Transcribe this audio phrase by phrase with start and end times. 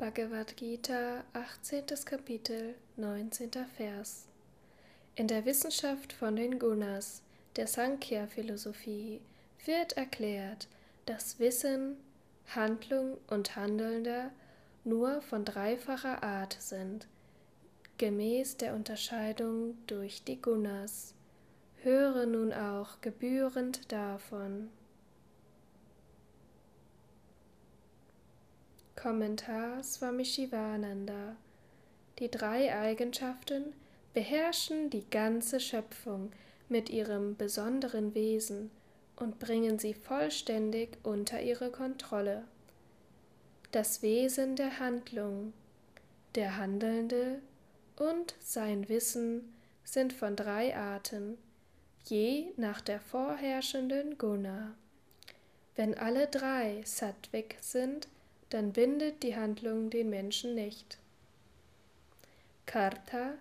[0.00, 1.86] Bhagavad Gita, 18.
[2.04, 3.50] Kapitel, 19.
[3.76, 4.28] Vers.
[5.16, 7.20] In der Wissenschaft von den Gunas,
[7.56, 9.20] der Sankhya-Philosophie,
[9.64, 10.68] wird erklärt,
[11.06, 11.96] dass Wissen,
[12.46, 14.30] Handlung und Handelnder
[14.84, 17.08] nur von dreifacher Art sind,
[17.96, 21.12] gemäß der Unterscheidung durch die Gunas.
[21.82, 24.70] Höre nun auch gebührend davon.
[29.00, 31.36] Kommentar Swami Shivananda
[32.18, 33.72] Die drei Eigenschaften
[34.12, 36.32] beherrschen die ganze Schöpfung
[36.68, 38.72] mit ihrem besonderen Wesen
[39.14, 42.42] und bringen sie vollständig unter ihre Kontrolle.
[43.70, 45.52] Das Wesen der Handlung,
[46.34, 47.38] der Handelnde
[47.94, 51.38] und sein Wissen sind von drei Arten,
[52.06, 54.74] je nach der vorherrschenden Guna.
[55.76, 58.08] Wenn alle drei Sattvik sind,
[58.50, 60.98] dann bindet die Handlung den Menschen nicht.
[62.66, 63.34] Karta,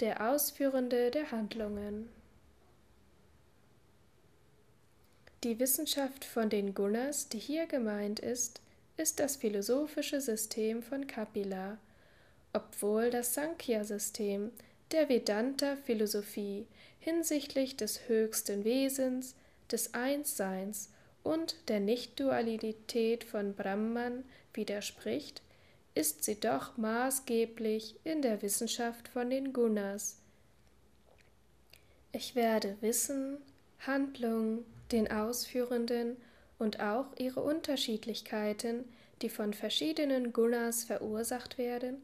[0.00, 2.08] der Ausführende der Handlungen.
[5.44, 8.60] Die Wissenschaft von den Gunas, die hier gemeint ist,
[8.96, 11.78] ist das philosophische System von Kapila,
[12.52, 14.50] obwohl das Sankhya-System
[14.90, 16.66] der Vedanta-Philosophie
[17.00, 19.34] hinsichtlich des höchsten Wesens,
[19.70, 20.90] des Einsseins
[21.26, 24.24] und der Nichtdualität von Brahman
[24.54, 25.42] widerspricht,
[25.94, 30.18] ist sie doch maßgeblich in der Wissenschaft von den Gunas.
[32.12, 33.38] Ich werde Wissen,
[33.80, 36.16] Handlung, den Ausführenden
[36.58, 38.84] und auch ihre Unterschiedlichkeiten,
[39.22, 42.02] die von verschiedenen Gunas verursacht werden,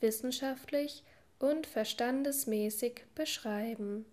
[0.00, 1.02] wissenschaftlich
[1.38, 4.06] und verstandesmäßig beschreiben.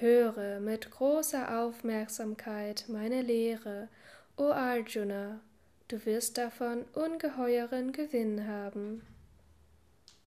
[0.00, 3.90] Höre mit großer Aufmerksamkeit meine Lehre,
[4.38, 5.40] o Arjuna,
[5.88, 9.02] du wirst davon ungeheuren Gewinn haben.